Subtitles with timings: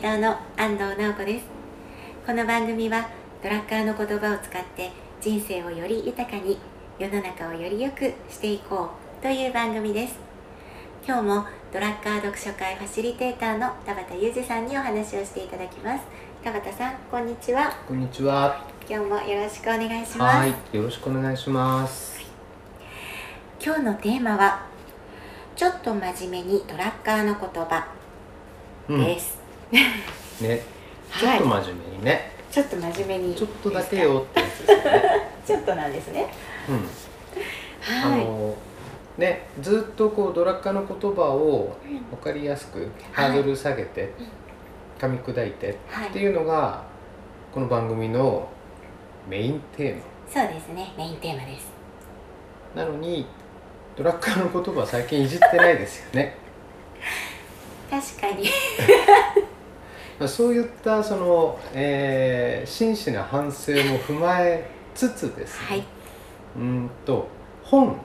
[0.00, 1.44] ーターの安藤直子です
[2.24, 3.06] この番組は
[3.42, 6.58] ドラッカーの言葉を使って人生をより豊かに
[6.98, 8.88] 世の中をより良くしていこ
[9.20, 10.18] うという番組です。
[11.06, 16.04] 今日もドラッカー読書会ファシリテーターの田畑裕二さんにお話をしていただきます。
[16.42, 18.64] 田畑さんこんにちはこんにちは。
[18.88, 20.36] 今日もよろしくお願いします。
[20.38, 20.46] は。
[20.46, 22.18] い、よろしくお願いします。
[23.62, 24.64] 今日のテーマは
[25.54, 28.00] ちょっと真面目にドラッカーの言葉
[28.90, 29.00] うん、
[29.72, 30.62] ね、
[31.18, 33.34] ちょっと真面目にね、ちょっと真面目に。
[33.34, 35.02] ちょっとだけよってやつですよね。
[35.46, 36.26] ちょっとなんですね。
[36.68, 38.24] うん、あはい。
[38.24, 38.54] の
[39.18, 41.76] ね、ずっとこうドラッカーの言葉を
[42.10, 44.12] 分かりやすくハードル下げて、
[44.98, 46.08] 噛み砕いてはい。
[46.08, 46.82] っていうのが
[47.52, 48.48] この番組の
[49.28, 50.00] メインテー
[50.32, 50.92] そうですね。
[50.96, 51.68] メインテーマです。
[52.74, 53.26] マなのに
[53.96, 56.36] ドラッカーの言葉は最近いじってないですよね。
[57.90, 58.44] 確かに。
[58.44, 58.48] ま
[59.42, 59.49] あ
[60.28, 65.84] そういったその、えー真摯な反省も踏まえつつですね、はい。
[66.56, 67.26] うーんと
[67.62, 67.96] 本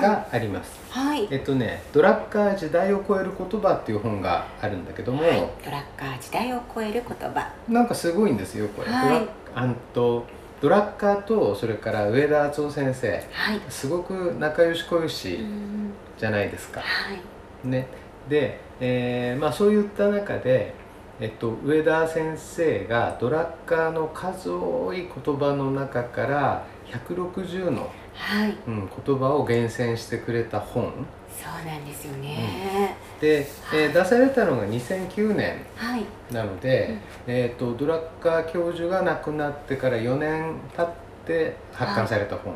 [0.00, 1.28] があります、はい。
[1.30, 5.48] えっとね「ドラッカー時代を超える言葉」っていう本があるんだけども、はい。
[5.64, 7.52] ドラッカー時代を超える言葉。
[7.68, 9.08] なんかすごいんですよこれ、はい。
[9.08, 9.22] ドラ
[9.54, 10.24] あんと
[10.60, 13.10] ドラッカーとそれから上田敦夫先生。
[13.10, 13.60] はい。
[13.68, 15.90] すごく仲良し小良うしん。
[16.18, 17.68] じゃないですか、はい。
[17.68, 17.88] ね、
[18.28, 20.72] で、えーまあ、そういった中で、
[21.20, 28.56] えっと、上田先生がドラッカーの数多い言葉の中から160の、はい。
[28.66, 30.92] うん、言葉を厳選してくれた本。
[31.32, 36.04] そうなんですよね、で、えー出されたのが2009年はい。
[36.30, 40.90] なので、えー、とドラッカー教授が亡くなってから4年経っ
[41.26, 42.54] て発刊された本、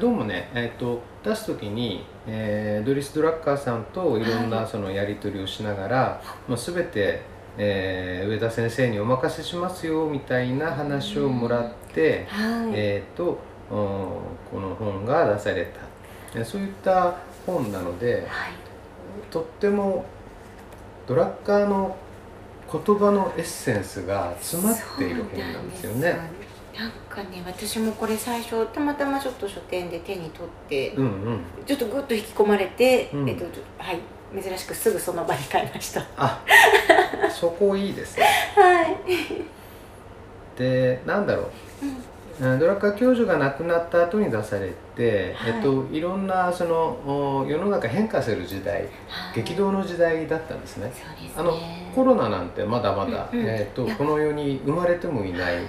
[0.00, 4.66] どうもね、えー、と出す時に、えードリス・ドラッカーさんといろんはない。
[4.66, 7.20] そのやり取りをしながら、もう全て、
[7.58, 13.38] えー上田先生にお任せしますよみたいな話をもらって、はい、えー、と
[13.70, 13.78] うん
[14.50, 15.92] この本が出された。
[16.38, 18.52] えそういった本なのではい。
[19.30, 20.04] とっても
[21.06, 21.96] ドラッカーの
[22.70, 26.18] 言葉のエッセンスが詰まっている本なんですよね。
[26.74, 33.28] なんかね私もこれ最初たまたまちょっと書店で手に取って、うんうん、ちょっとグッと引き込まれて、うん。
[33.28, 33.44] えっと
[33.76, 34.00] はい
[34.40, 36.04] 珍しくすぐその場に買いました。
[36.16, 36.42] あ
[37.30, 38.24] そこいいですね。
[38.56, 38.96] はい、
[40.58, 41.86] でなんだろう。
[41.86, 41.88] うん。
[41.88, 45.52] うんドラッカー教授が亡くなった後に出されて、はい。
[45.56, 48.88] えっと、いろんなそのお世の中変化する時代は
[49.36, 49.42] い。
[49.42, 50.86] 激動の時代だったんですね。
[50.86, 50.92] ね。
[51.36, 51.52] あの
[51.94, 53.46] コロナなんてまだまだ、うんうん。
[53.46, 55.60] えっとこの世に生まれてもいないあ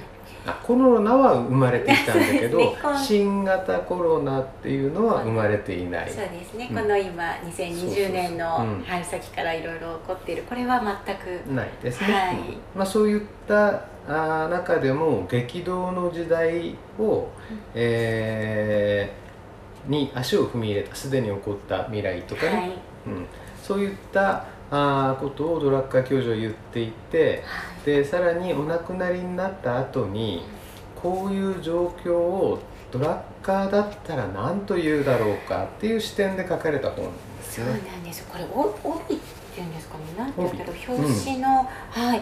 [0.64, 2.76] コロナは生まれていたんだけど、ね。
[3.02, 6.10] 新型コロナっていうのは生まれていない。
[6.10, 6.78] そうですね、うん。
[6.78, 10.44] この今2020年の春先からいろいろ起こっている。
[10.44, 12.36] これは全くないですね、はい。
[12.36, 12.58] うん。
[12.76, 17.28] まあ、そういったあー中でも激動の時代を、
[17.74, 19.24] えー
[19.86, 22.72] に足を踏み入れたすでに起こった未来とかね、はい。
[23.08, 23.26] うん、
[23.62, 27.44] そういったあーことをドラッカー教授は言っていて
[27.86, 30.44] でさらにお亡くなりになった後に
[30.96, 32.60] こういう状況を
[32.92, 33.08] ドラ
[33.42, 37.66] ッカーだったら何と言うだろうかっていう視点で書かれた本なんですそう。
[37.66, 38.26] なんです。
[38.28, 39.20] これお帯っ
[39.54, 40.04] ていうんですかね。
[40.18, 41.50] なんて言うんだろう帯表紙の、
[41.90, 42.22] はい。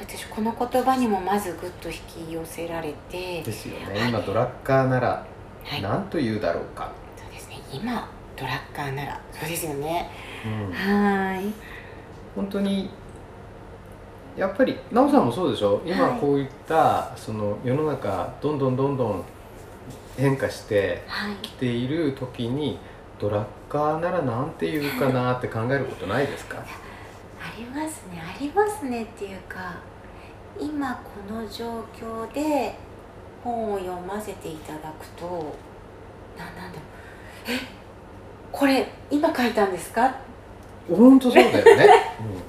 [0.00, 3.42] 私この言葉にもまずぐっと引き寄せられて。
[3.42, 4.08] ですよね。
[4.08, 5.26] 今ドラッカーなら
[5.64, 5.82] はい。
[5.82, 6.90] 何と言うだろうか。
[7.16, 7.60] そうですね。
[7.72, 10.08] 今ドラッカーならそうですよね。
[10.44, 10.72] うん。
[10.72, 11.52] はい。
[12.34, 12.90] 本当に
[14.36, 15.80] やっぱり奈緒さんもそうでしょ？
[15.84, 16.20] 今はい。
[16.20, 19.24] こういったその世の中どんどんどんどん
[20.16, 21.34] 変化してはい。
[21.42, 22.78] きている時に
[23.18, 26.58] ドラッカーならなんて言うかなって考えることないですか？
[26.58, 26.64] あ
[27.58, 28.22] りますね。
[28.22, 29.74] ありますねっていうか
[30.58, 32.74] 今この状況で
[33.44, 35.54] 本を読ませていただくと
[36.38, 36.78] ななんだろう。
[37.48, 37.58] え？
[38.50, 40.14] これ今書いたんですか？
[40.88, 41.88] 本当そうだよね、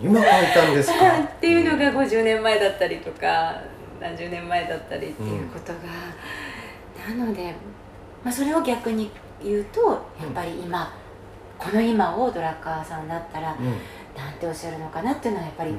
[0.01, 1.19] うん今書いたんですか？
[1.19, 3.55] っていうのが50年前だったりとか
[3.99, 5.79] 何十年前だったりっていうことが、
[7.15, 7.53] なので、
[8.23, 9.11] まあ、それを逆に
[9.43, 9.81] 言うと
[10.21, 10.93] やっぱり今、
[11.57, 13.77] この今をドラッカーさんだったらうん。
[14.15, 15.71] なんておっしゃるのかなっていうのはやっぱり、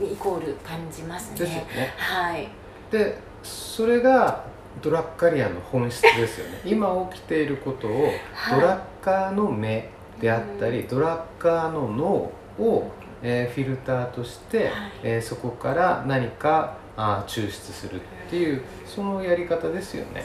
[0.00, 1.54] イコール感じますですよね。
[1.54, 2.48] ねはい、
[2.90, 4.44] でそれが
[4.80, 6.60] ドラッカリアンの本質ですよね。
[6.66, 8.60] 今起きていることをはい。
[8.60, 9.90] ドラッカーの目
[10.20, 12.30] であったり、ドラッカーの脳
[12.62, 12.90] を、
[13.22, 14.70] えーフィルターとして、はい。
[15.02, 20.24] えーそこから何かあー抽出するっていうそのやり方ですよね。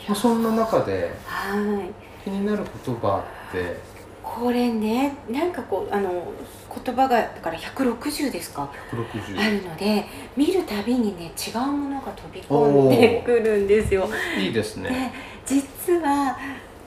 [0.00, 0.06] うん。
[0.08, 2.24] まあそんな中ではい。
[2.24, 3.76] 気になる言葉って？
[4.22, 6.10] これねなんかこうあの
[6.84, 10.04] 言葉がだから160ですか？160あるので
[10.36, 14.06] 見るたびにね違うものが飛び込んでくるんですよ。
[14.38, 15.12] いいですね。
[15.48, 16.36] で実は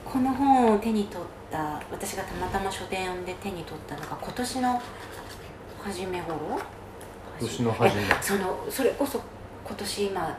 [0.04, 4.82] この本を手に取った私がたまたま書店で手に取ったのが今年の
[5.84, 6.58] 初め頃？
[7.38, 8.02] 今年の初め。
[8.02, 9.20] えそのそれこそ
[9.64, 10.38] 今年今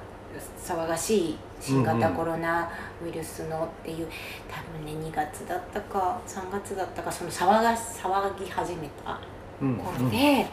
[0.59, 2.69] 騒がしい新型コロナ
[3.05, 4.07] ウイルスのっていう、
[4.49, 9.19] 多分ね2月だったか3月だったかその騒が騒ぎ始めた
[9.61, 10.47] うん頃で,、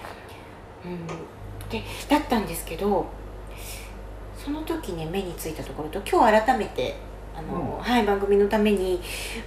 [0.85, 1.07] うん。
[1.71, 3.07] でだったんですけど
[4.37, 6.97] その時ね目についたところと今日改めて
[7.37, 7.83] あの、うん。
[7.83, 9.01] はい、番組のために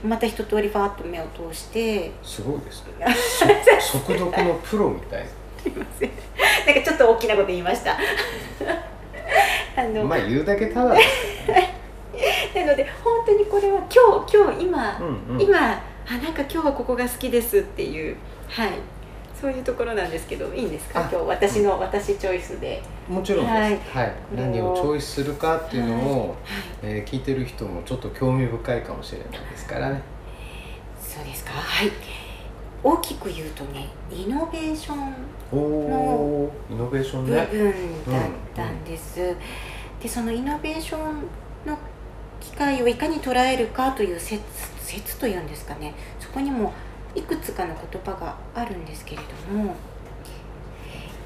[0.04, 3.06] また一通りファーッと目を通してすごいですね。
[3.80, 5.26] そ 速読のプロみたい。
[5.62, 6.12] すいません。
[6.66, 7.98] なんかちょっと大きなこと言いました。
[9.76, 10.96] あの、まあ言うだけただ。
[12.56, 15.42] なので本当にこれは今日今日今、うんうん。
[15.42, 15.74] 今
[16.06, 18.18] あなんか今日はここが好きですっていう
[18.50, 18.72] はい
[19.44, 21.02] そういうところなんですけどいいんですか？
[21.02, 21.10] あ。
[21.12, 22.82] 今日私の私チョイスで。
[23.10, 23.74] もちろんです、ははい。
[23.74, 26.38] いこれを何をチョイスするかっていうのを、はい。
[26.84, 30.02] えー聞いてる人もちょっと興味深いかもしれないですからね。
[30.98, 31.52] そうですか？
[31.52, 31.92] はい。
[32.84, 35.14] 大きく言うとねイノベーション
[35.52, 37.46] おおーイノベーションね。
[37.52, 37.74] 部分
[38.14, 39.36] だったんです、
[40.02, 41.02] でそのイノベーション
[41.70, 41.78] の
[42.40, 44.42] 機会をいかに捉えるかという説
[44.80, 45.94] 説というんですかね。
[46.18, 46.72] そこにも
[47.16, 49.76] いくつかの言葉があるんですけれども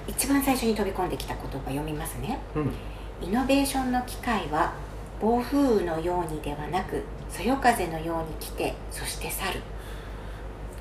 [0.07, 2.39] 一番最初に飛び込んできた言葉読みますね。
[2.55, 2.73] うん。
[3.21, 4.73] イノベーションの機会は
[5.19, 9.61] 暴風雨のようにではなくそよ風のように来てそして去る。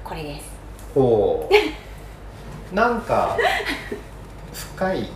[0.05, 0.50] これです。
[0.94, 1.55] ほう
[2.75, 3.37] なんか
[4.53, 5.08] 深い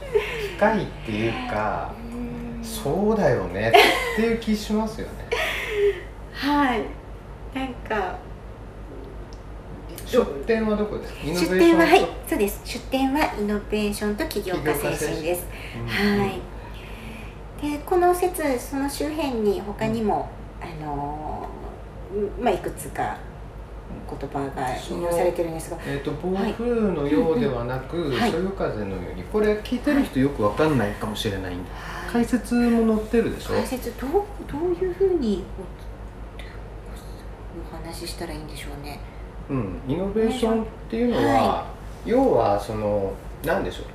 [0.57, 1.93] 深いっていうか
[2.63, 3.73] そうだよね
[4.15, 5.13] っていう気しますよね。
[6.33, 6.83] はい。
[7.55, 8.17] なんか
[10.11, 11.07] 出店はどこで？
[11.07, 12.07] すか出店ははいと？
[12.31, 12.61] そうです。
[12.65, 15.47] 出店はイノベーションと起業家精神です。
[15.79, 15.87] うん。
[16.19, 16.41] はい。
[17.63, 20.29] でこの説その周辺に他にも
[20.61, 23.19] あのーまあいくつか
[24.09, 25.79] 言葉が引用されてるんですが。
[25.87, 28.31] えー、と暴風雨のようではなく、はい。
[28.31, 29.23] そよ風のように。
[29.25, 31.71] これ聞いてる人よくわかんないかもしれないんで、
[32.11, 33.55] 解説も載ってるでしょ？
[33.55, 34.11] 解説どう
[34.51, 35.45] どういうふうに
[36.39, 39.01] おお話ししたらいいんでしょうね
[39.51, 41.67] うん、イノベーションっていうのは、は
[42.07, 43.13] 要はその
[43.45, 43.95] 何でしょうね。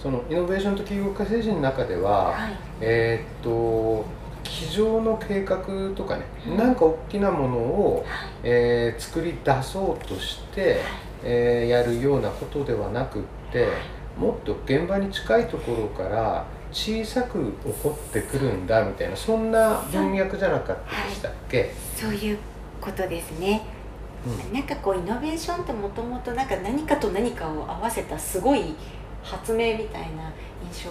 [0.00, 2.52] そのイノベーションと起業家精神の中では、はい。
[2.80, 4.04] えーっと
[4.44, 5.58] 机上の計画
[5.94, 8.28] とかね、うんなんか大きなものを、はい。
[8.42, 10.80] えー作り出そうとして、
[11.24, 13.68] えーやるようなことではなくって
[14.18, 22.38] もっと現場に近いところから小さく起こってくるんだみたいなそんな文脈じゃなかったでしたっけ、そういう
[22.80, 23.62] ことですね
[24.26, 24.52] うん。
[24.52, 28.74] なんかこうイノベーションってもともとなんか何かと何かを合わせたすごい
[29.22, 30.90] 発明みたいな印象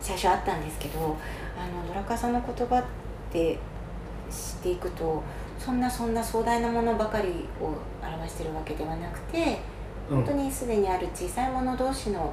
[0.00, 1.16] 最初あったんですけど
[1.56, 2.84] あのドラカさんの言葉っ
[3.32, 3.58] て
[4.30, 5.22] 知っていくと
[5.58, 7.74] そんなそんな壮大なものばかりを
[8.06, 9.58] 表してるわけではなくて
[10.10, 10.16] うん。
[10.18, 12.32] 本当にすでにある小さいもの同士の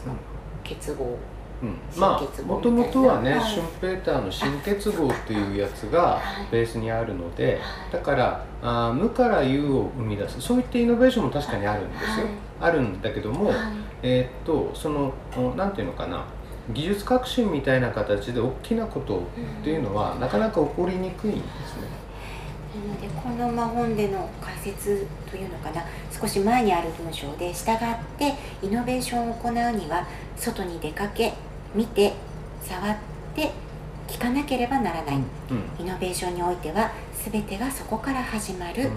[0.00, 0.18] そのうん。
[0.62, 1.16] 結合
[1.60, 3.40] うん、まあもともとはね、はい。
[3.44, 6.52] シュンペーターの新結合っていうやつがはい。
[6.52, 7.92] ベースにあるので、はい。
[7.92, 10.40] だからあー無から有を生み出す。
[10.40, 12.26] そういったイノベーションも確かにあるんですよ、
[12.60, 12.70] はい。
[12.70, 13.56] あるんだけども、はい。
[14.02, 16.24] えーっとそのおなんていうのかな。
[16.70, 21.88] 技術革新みたいな形で大きなことっていうのは、なかなか起こりにくいんですね。
[22.86, 27.76] なのでこのまあ本での解説というのかな少し前にある文章で従っ
[28.18, 30.06] てイノベーションを行うには
[30.36, 31.32] 外に出かけ
[31.74, 32.12] 見て
[32.62, 32.96] 触っ
[33.34, 33.50] て
[34.06, 35.24] 聞かなければならない、うん
[35.78, 36.90] イノベーションにおいては
[37.30, 38.90] 全てがそこから始まる、うん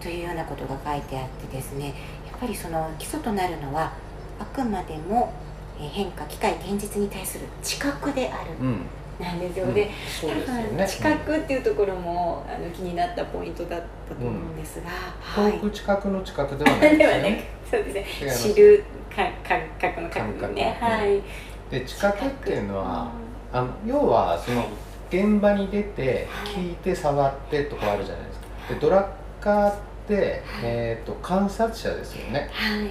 [0.00, 1.88] というようなことが書いてあってですね
[2.26, 3.92] やっぱりその基礎となるのは
[4.40, 5.32] あくまでも
[5.78, 8.50] えー変化機械現実に対する知覚である。
[8.60, 8.80] うんうん
[9.18, 10.86] なんですよ、うんでそうですよ多分ね。
[10.88, 15.52] 知覚っていうところもあの気になったポイントだったと思うんですが、はい。
[15.54, 17.22] 遠く近くの近くではないですよね。
[17.30, 17.44] ね。
[17.70, 18.54] そうですね。
[18.54, 18.84] 知る
[19.14, 20.88] か感覚の感感覚覚ねうん。
[20.88, 21.22] はい
[21.70, 23.10] で知覚っていうのは
[23.52, 24.68] 知あの要はそのはい。
[25.10, 26.52] 現場に出てはい。
[26.54, 28.46] 聞いて触ってとかあるじゃないですか。
[28.68, 28.98] でドラ
[29.40, 29.74] ッカーっ
[30.06, 32.48] て、えー、と観察者ですよね。
[32.52, 32.90] 覚はい。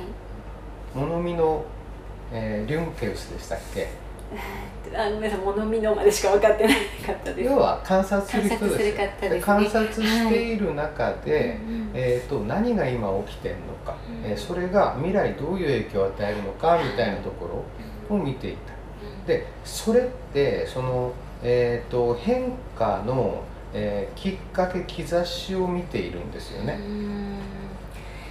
[0.95, 1.63] 物見の、
[2.33, 3.87] えーリュンケウスでしたっけ？
[4.95, 6.77] あごめんなさい物見のまでしか分かってなか
[7.11, 7.49] ったです。
[7.49, 9.41] 要は観察する人ですね。
[9.41, 14.31] 観察している中で、うんうんえー、と何が今起きてるのか、うん。
[14.31, 17.65] えーそれが未来どういう影響を与えるのかみたいなとこ
[18.09, 18.73] ろを見ていた。
[19.27, 20.03] でそれっ
[20.33, 21.11] てその、
[21.43, 23.43] えー、と変化の、
[23.73, 26.79] えーきっかけ兆しを見ているんですよね。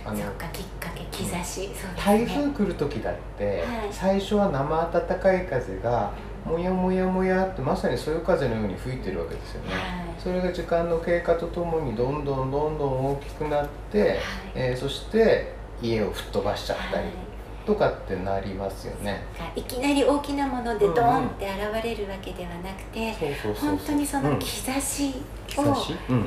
[0.06, 1.75] あのそっかきっかけ兆し、ね。
[1.96, 3.88] 台風来る時だって、はい。
[3.90, 6.12] 最初は生暖かい風が
[6.44, 9.75] もやもやもやってまさにそよ風のように吹いてるわけですよね。
[9.75, 9.82] はい。
[10.18, 14.18] それが時間の経過とともにどんどんどんどん大きくなって、はい。
[14.54, 17.06] えーそして家を吹っ飛ばしちゃったりはい。
[17.66, 19.25] とかってなりますよね。
[19.56, 23.12] いきなり大きなものでドーンって現れるわけではなくて、
[23.60, 24.38] 本当にそのうん。
[24.38, 24.46] 兆
[24.80, 25.14] し
[25.58, 25.96] を、兆し？
[26.08, 26.26] うん、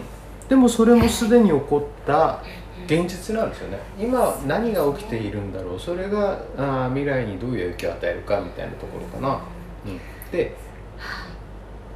[0.50, 2.43] でもそれもすでに起こった
[2.89, 3.77] 現実なんですよね。
[4.00, 5.79] 今何が起きているんだろう。
[5.79, 9.39] それがあー未来にどういう影響を与えるかみたいなところかな、
[9.86, 10.00] うん、
[10.31, 10.55] で
[10.98, 11.27] は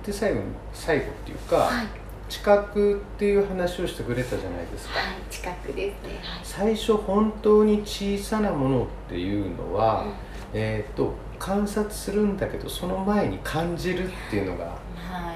[0.03, 1.88] いで最後に最後っていうか、はい。
[2.29, 5.00] 知覚っていう話をしてくれたじゃないですか。
[5.00, 6.19] はい近くですね。
[6.43, 10.07] 最初本当に小さなものっていうのは、はい
[10.53, 14.65] えー、と観察するんだけどその前に感じるっていうのが。
[14.65, 15.33] は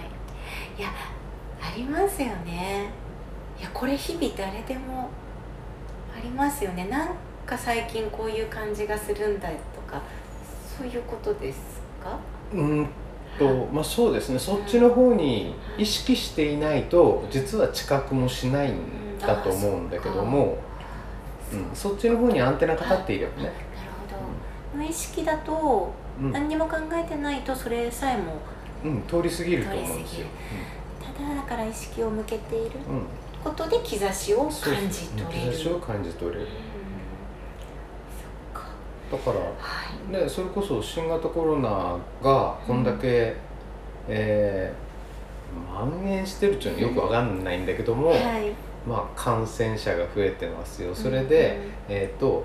[0.77, 0.79] い。
[0.79, 0.89] いや
[1.59, 2.89] ありますよね。
[3.59, 5.09] いやこれ日々誰でも
[6.17, 6.88] ありますよね。
[6.88, 7.09] なん
[7.45, 10.01] か最近こういう感じがするんだとか
[10.77, 11.59] そういうことです
[12.03, 12.17] か？
[12.53, 12.88] うん
[13.38, 14.39] とまあそうですね。
[14.39, 20.57] そっちの方に意識していないと実は知覚もしないんだと思うんだけども、
[21.53, 23.55] うん、そっちの方にアンテナかかっていればね、なる
[24.09, 24.83] ほど。
[24.83, 26.31] 無意識だとうん。
[26.31, 28.33] 何にも考えてないとそれさえも
[28.83, 30.27] うん、通り過ぎると思うんですよ。
[31.00, 32.79] ただだから意識を向けている。
[32.89, 33.03] うんうん
[33.44, 35.51] ことで兆しを感じ取れる。
[35.51, 36.48] 兆しを感じ取れる。
[39.12, 39.46] だからは
[40.10, 40.12] い。
[40.12, 43.36] ね、それこそ新型コロナがこんだけ、
[44.08, 44.88] えー
[45.74, 48.53] 蔓延してるっていうのはよくわかんないんだけども、はい。
[48.88, 50.94] まあ、感染者が増えてますよ。
[50.94, 52.44] それで、えー、と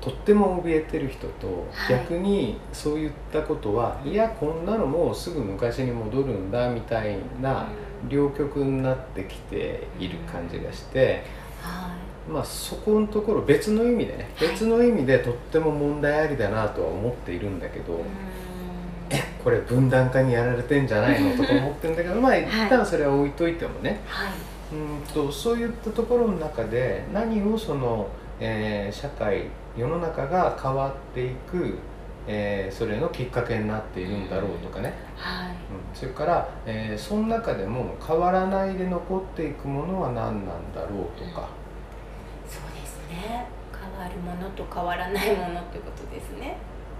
[0.00, 1.96] とっても怯えてる人と、はい。
[1.98, 7.68] 逆にそういったことはいやこんなのもうすぐ昔に戻るんだみたいな
[8.08, 11.24] 両極になってきている感じがして、
[11.62, 11.94] は
[12.30, 14.48] まあ、そこのところ別の意味でねはい。
[14.48, 18.04] 別の意味でとっても問題ありだなとは思っているんだけど、いうん。
[19.42, 24.32] これ分断化にやられてんじゃないのとか思ってるんだけどまあ一旦それは置いといてもね、はい。
[24.72, 31.78] うんとそういったところの中で何をその、えー社会世の中が変わっていく、
[32.26, 35.50] えーそれのきっかけになっているんだろうとかね、はい。
[35.50, 35.54] うん、
[35.94, 41.48] それから、えーその中でも変わらないで残っていくものは何なんだろうとか、
[42.48, 43.46] そうですね。
[43.72, 46.56] 変わるものと変わらないものってことですね。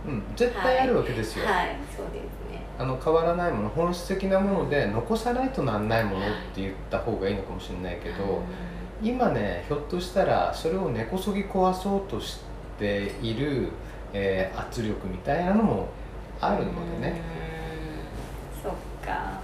[0.06, 1.76] うん、絶対あるわけですよ、はい。
[1.94, 2.62] そうですね。
[2.78, 8.42] あの変わらないもの本質的なもので残さないとなんないものって言った方がいいのかもしれないけど、
[9.02, 12.40] 今ねひょっとしたらそれを根こそぎ壊そうとし
[12.78, 13.68] ている、
[14.12, 15.88] えー圧力みたいなのも
[16.40, 17.20] あるのでね。
[18.56, 18.62] うん。
[18.62, 18.72] そっ
[19.04, 19.40] か。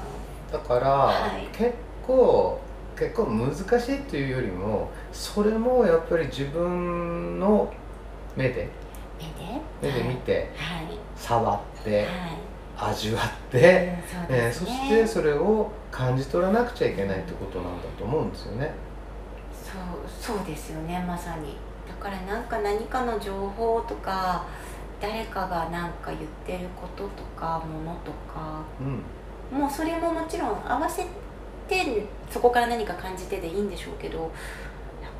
[0.52, 1.46] だから、はい。
[1.56, 1.74] 結
[2.06, 2.60] 構
[2.98, 7.70] 結構難しいっていうよりもそれもやっぱり自分の
[8.36, 8.68] 目で
[9.82, 9.92] 目で？
[9.94, 10.86] 目で見てはい。
[11.16, 12.08] 触ってはい。
[12.78, 18.72] 味わって、うんそうえーそしてそれを感じ取らなくちゃいけないってことなんだと思うんですよね。
[19.52, 21.56] そうそうですよねまさに
[21.88, 24.44] だからなんか何かの情報とか
[25.00, 29.58] 誰かがなんか言ってることとかものとかうん。
[29.58, 31.04] もうそれももちろん合わせ
[31.68, 34.30] てそこから何か感じてでいいんでしょうけどやっ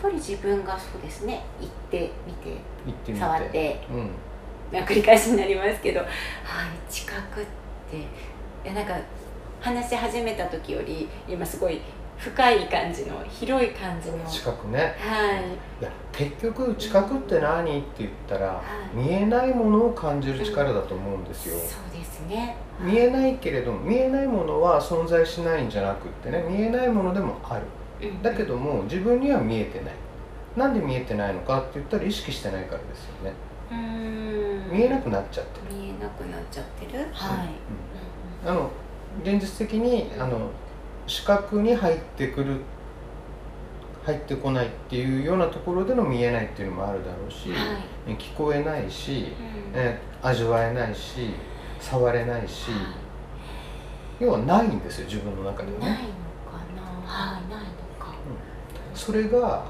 [0.02, 3.14] ぱり自分がそうですね行ってみててみて。
[3.14, 4.11] 触ってうん。
[4.73, 6.08] まあ繰り返しになりますけどはい
[6.90, 7.44] 知覚っ
[7.90, 7.99] て。
[7.99, 8.02] い
[8.64, 8.96] やなんか
[9.61, 11.80] 話し始めた時より今すごい
[12.18, 14.18] 深い感じの広い感じの。
[14.18, 14.94] はい近くね。
[15.80, 15.85] い。
[15.85, 18.62] や結局知覚って何って言ったら、
[18.94, 18.96] い。
[18.96, 22.56] 見えないものを感じる力だと思うんですよ、そうですね。
[22.80, 27.62] 見えないけれども見えないものは存在しないんじゃなくってね見えないものでもある。
[28.08, 29.94] うんだけども自分には見えてない。
[30.56, 33.32] なんで見えてないのかって言ったら意識してないからですよね。
[33.70, 34.73] うーん。
[34.73, 37.06] 見えなくなっちゃってる、見えなくなっちゃってる？
[37.12, 37.49] はい、
[38.44, 38.50] うん。
[38.50, 38.70] あの
[39.23, 40.50] 現実的にあの
[41.06, 42.60] 視覚に入ってくる
[44.04, 47.56] 入ってこないっていうようなところでの見えないっていうのもあるだろうし、は
[48.08, 48.16] い。
[48.16, 49.26] 聞こえないし、うん。
[49.75, 51.30] え味わえないし
[51.80, 52.94] 触れないし、は
[54.20, 56.04] 要はないんですよ自分の中ではないのね
[56.44, 56.82] かな。
[57.04, 57.66] はいないの
[57.98, 58.14] か、
[58.94, 59.64] それが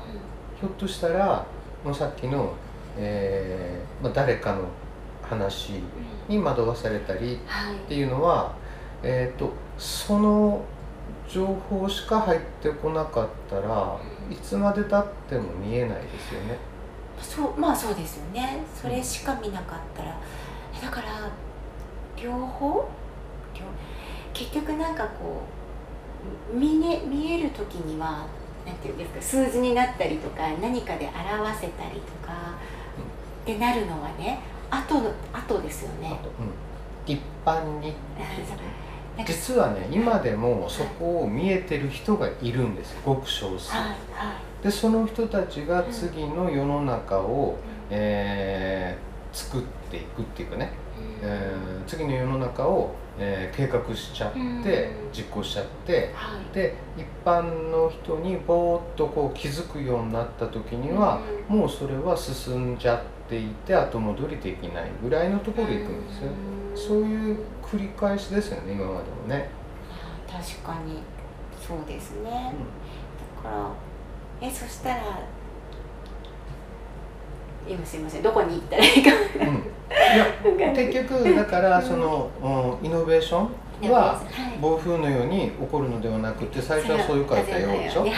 [0.58, 1.46] うひょっとしたら
[1.82, 2.52] もうさっきの、
[2.98, 4.64] えーまあ、誰かの
[5.22, 5.82] 話ん。
[6.28, 8.54] に惑わされたりはいっていうのは、
[9.02, 10.62] えー、とその
[11.28, 13.98] 情報しか入ってこなかったら
[14.30, 16.58] いつまでたっても見えないですよね。
[17.20, 18.62] そうまあそうですよね。
[18.74, 20.16] それしか見なかったら。
[20.76, 21.08] えだから
[22.22, 22.88] 両方？
[23.54, 23.62] 両
[24.32, 25.42] 結局なんかこ
[26.52, 28.26] う見,、ね、見える時には
[28.66, 32.32] なんていうんですか数字になったりとか何かで表せたりとか、
[33.42, 34.40] ってなるのはね
[34.70, 36.18] 後の後ですよね。
[36.38, 37.94] うん、一般に
[39.24, 42.96] 実はね今でもそこを見えてる人がいるんです。
[43.04, 43.88] ごく少数、はい。
[43.88, 43.94] は
[44.60, 47.56] い、でその人たちが次の世の中を、うん、
[47.90, 54.62] えー、作っていくっていうかね、うん、えー、次の世の中を、えー、計画しちゃって、うん、
[55.12, 66.30] 実行しちゃって、はい、で一般の人にぼーっとこう気づくようになった時には、もうそれは進んじゃっていて後戻りできないぐらいのところで行くんですよ。
[66.74, 69.48] そういう繰り返しですよね今までもね。
[70.30, 71.02] 確かに。
[71.66, 73.70] そうですね、うん、だから
[74.40, 75.02] えそしたら
[77.68, 78.22] 今すいません。
[78.22, 82.30] どこに行ったらいいか、うん、いや結局だからその、
[82.80, 83.50] うん、イノベーション
[83.82, 84.20] は
[84.60, 88.10] 暴風のように起こるのではなくて最初はそういう風だよでしょ、はい。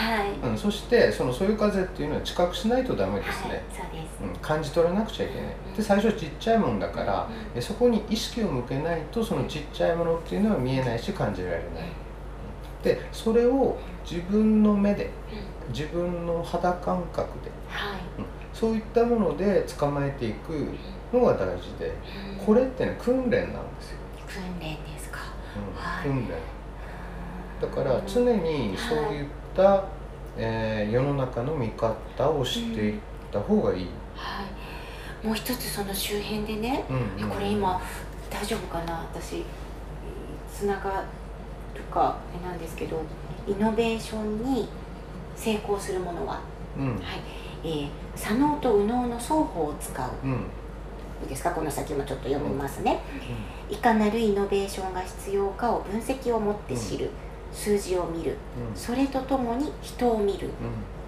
[0.49, 4.29] うん、そしてそのそういう風っていうのは知覚しないとダメですね、はい。
[4.29, 5.43] うん、感じ取らなくちゃいけない。
[5.75, 11.63] で最初はちっちゃいもんだから、うん、そこに意識を向けないとそのちっちゃいものっていうのは見えないし感じられない。
[12.83, 13.77] でそれを
[14.09, 15.09] 自分の目で
[15.69, 20.67] 自分の肌感覚で、はい、うん、そういったもので捕まえていく
[21.13, 21.91] のが大事で
[22.45, 23.98] これってね訓練なんですよ
[26.03, 26.35] 訓練
[27.61, 29.25] だから常にそういっ
[29.55, 29.83] た、
[30.37, 32.99] えー、世の中の見方をしていっ
[33.31, 34.43] た方がいい、は
[35.23, 37.81] い、もう一つその周辺でね、うんうん、これ今
[38.29, 38.99] 大丈夫かな？
[39.13, 39.43] 私
[40.53, 41.03] つなが
[41.75, 43.01] るかあれなんですけど
[43.47, 44.69] イノベーションに
[45.35, 46.41] 成功するものは、
[46.77, 47.01] うん、はい。
[47.61, 50.35] えー、左脳と右脳の双方を使う、うん、い
[51.25, 51.51] いですか？
[51.51, 57.09] この先もちょっと読みますね、うん、いかなるイノベーションが必要かを分析をもって知る、
[57.53, 58.37] 数字を見る、
[58.75, 60.49] それとともに人を見る、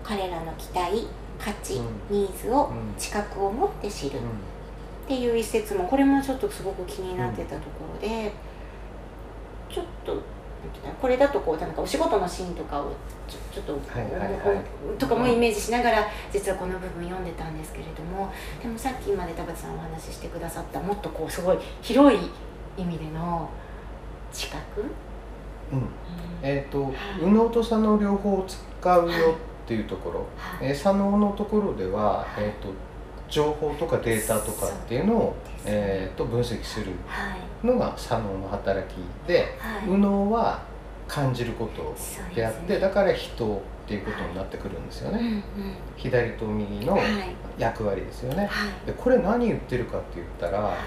[0.04, 1.08] 彼らの期待
[1.40, 8.32] 価値、ニーズを知覚を持って知る、っていう一節もこれもちょっとすごく気になってたところで、
[9.70, 10.18] ちょっと
[11.02, 12.92] これだとこうなんかお仕事のシーンとかを
[13.28, 22.20] ちょちょっと、はいはいはい、とかもイメージしながら実はこの部分読んでたんですけれどもでもさっきまで田畑さんお話ししてくださったもっとこうすごい広い
[22.78, 23.50] 意味での
[24.32, 24.60] 知覚、
[25.72, 25.88] うん、
[26.42, 32.70] えっ、ー、と、はい、右脳と左脳両方使うよっていうところ、はい、えー、左脳のところでは、えーと、
[33.32, 35.34] 情報とかデータとかっていうのを、ね、
[35.66, 36.92] えーと、分析する
[37.64, 40.62] のが左脳の働きで、はい、右脳は
[41.08, 41.96] 感じること
[42.36, 45.42] であって、ね、だから人っていうことになってくるんですよね、はいうんうん、
[45.98, 46.98] 左と右の
[47.58, 48.50] 役割ですよね、
[48.86, 50.78] でこれ何言ってるかって言ったら、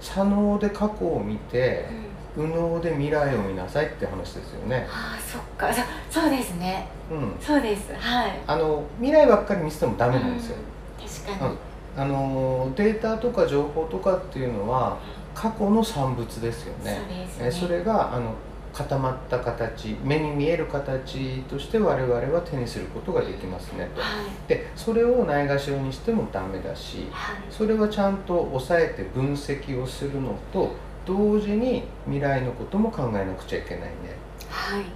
[0.00, 2.12] 左脳で過去を見て、うん。
[2.34, 4.86] 右脳で未来を見なさいって話ですよね。
[4.90, 5.72] ああそっか。
[6.10, 6.88] そそうですね。
[7.10, 7.36] うん。
[7.38, 7.92] そうです。
[7.94, 8.40] はい。
[8.46, 10.56] あの未来ばっかり見せてもダメなんですよ。
[10.98, 11.58] うん、確かに、うん、
[11.96, 14.98] あのデータとか情報とかっていうのは
[15.34, 17.28] 過去の産物ですよね。
[17.36, 17.50] そね。
[17.50, 18.34] それがあの
[18.72, 30.72] 固まった形目に見える形として我々は手にすることができますねと、はい、でそれをないがしろにしてもダメだし、はい、それはちゃんと抑えて分析をするのと
[31.04, 33.88] 同時に未来のことも考えなくちゃいけないね。
[34.48, 34.86] はい、うん、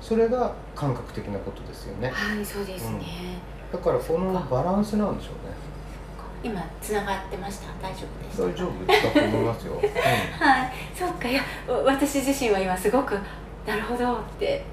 [0.00, 2.10] それが感覚的なことですよね。
[2.10, 3.00] はいそうですね、
[3.72, 5.54] うん、だからこのバランスなんでしょうね
[6.46, 7.66] 今つながってました？
[7.82, 11.28] 大丈夫です大丈夫だと思いますよ、うん、はいそうか？
[11.28, 11.42] いや
[11.84, 13.18] 私自身は今すごく
[13.66, 14.64] なるほどって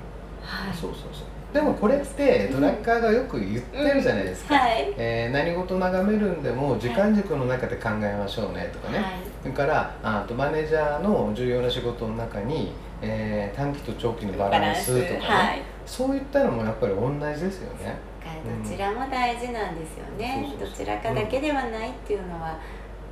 [0.41, 8.91] はいそうそうそうでもこれってドラッカーがよく言ってるじゃないですか、うんはい、えー、何事眺めるんでも時間軸の中で考えましょうねとか？
[8.91, 9.07] ね、はい、
[9.41, 9.65] それか？
[9.65, 15.19] らあとマネージャーの重要な仕事の中に、えー、短期と長期のバランスとか？
[15.19, 17.97] ね、はい、そういったのもやっぱり同じですよね
[18.43, 22.57] どちらも大事なんですよね、うん、どちらかだけではないっていうのは、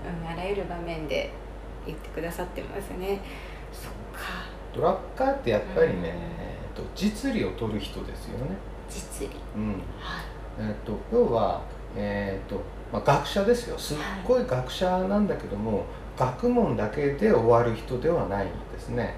[0.06, 1.32] うん、あらゆる場面で
[1.86, 3.22] 言ってくださってますね
[3.72, 6.14] そっかドラッカーってやっぱりね、
[6.74, 8.56] と実利を取る人ですよね。
[8.90, 9.36] 実利。
[9.56, 9.68] うん。
[9.70, 9.80] はい。
[10.60, 11.62] えっ、と要は
[11.96, 13.78] えっ、とまあ学者ですよ。
[13.78, 15.86] すっごい学者なんだけども、はい、
[16.18, 19.16] 学問だけで終わる人ではないんですね。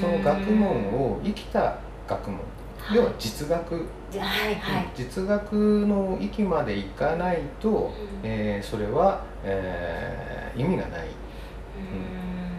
[0.00, 2.40] その学問を生きた学問。
[2.92, 11.06] 要は実学、はいはい、実学の域までいかないと、うん、えー、それは、えー、意味がない。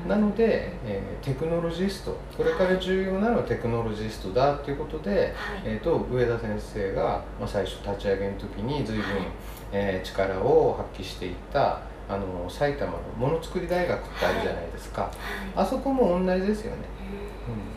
[0.04, 0.10] うん。
[0.10, 2.18] なので、えー、テクノロジスト。
[2.38, 5.32] これから重要なのはテクノロジストだということで、はい、
[5.66, 9.24] えーと、上田先生が、まあ、最初立ち上げの時に随分、はい、
[9.72, 15.12] えー、力を発揮していったあの埼玉のものづくり大学ってあるじゃないですか、はい、
[15.56, 16.84] あそこも同じですよね。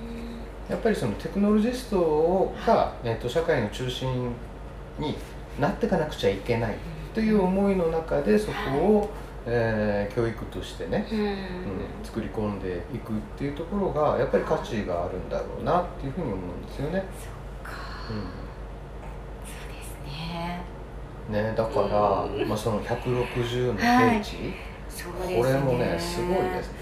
[0.03, 0.08] うん
[0.68, 4.33] やっぱりそのテクノロジストが、えー、と社会の中心
[4.98, 5.16] に
[5.59, 6.76] なっていかなくちゃいけない
[7.14, 9.11] という思いの中でそこを、
[9.46, 11.18] えー教育としてね、うん。
[11.20, 11.37] うん、
[12.02, 17.04] 作り込んでいくっていうところがやっぱり価値があるんだろうなっていうふうに思うんですよね。
[21.28, 21.54] ねん、ね。
[21.57, 22.48] だから、うん。
[22.48, 24.54] まあ、その160のページ、
[24.88, 25.38] そうですね。
[25.38, 26.72] これもねすごいです。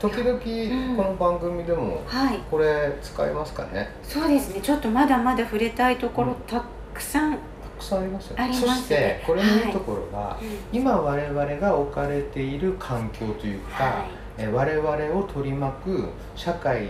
[0.00, 2.38] 時々この番組でもはい。
[2.50, 3.90] これ使いますかね？
[4.02, 4.62] そうですね。
[4.62, 7.38] ちょっとまだまだ触れたいところたくさん、た
[7.78, 8.44] くさんありますよね。
[8.44, 8.72] ありますね。
[8.74, 10.48] そしてこれのいいところが、うん。
[10.72, 14.06] 今我々が置かれている環境というか、は
[14.38, 16.88] え我々を取り巻く社会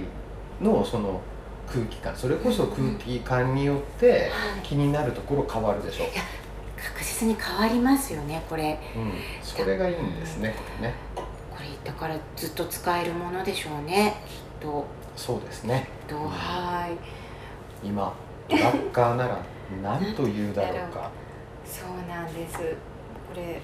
[0.61, 1.21] のその
[1.67, 4.31] 空気感それこそ空気感によってはい。
[4.63, 6.07] 気になるところ変わるでしょう、
[6.81, 8.79] 確実に変わりますよねこれ。
[8.95, 10.95] うん、それがいいんですねこれね
[11.85, 14.85] だからずっと使えるものでしょうねきっと。
[15.17, 15.89] そうですね。
[16.09, 16.29] きっと。
[16.29, 17.87] はい。
[17.87, 18.15] 今
[18.49, 19.39] ドラッカーなら
[19.83, 21.11] 何と言うだろうか。
[21.65, 22.59] そうなんです。
[22.59, 22.65] こ
[23.37, 23.61] れ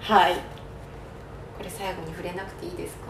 [0.00, 0.34] はい。
[0.34, 3.08] これ最後に触れなくていいですか？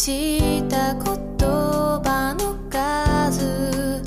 [0.04, 1.02] した言
[1.38, 4.02] 葉の数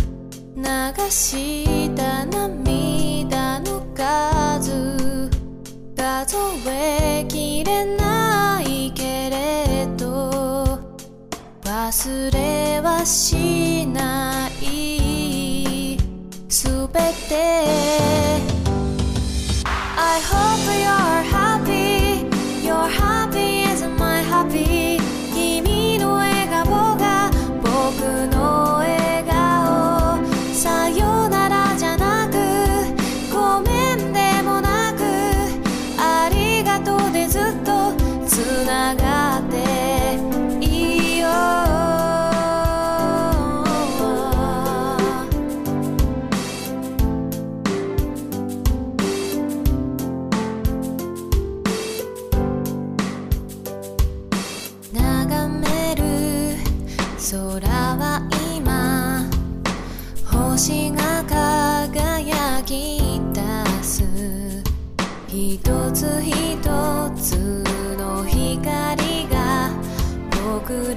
[0.55, 0.62] 流
[1.10, 5.27] した涙の数
[5.95, 6.38] 数
[6.69, 10.77] えきれないけれど
[11.63, 15.97] 忘れはしない。
[16.47, 17.87] すべて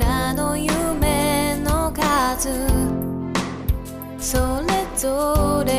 [0.00, 2.48] らの夢の数。
[4.18, 5.69] それぞれ